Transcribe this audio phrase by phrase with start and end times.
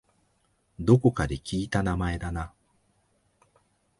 [0.79, 2.53] どこかで聞いた名前だな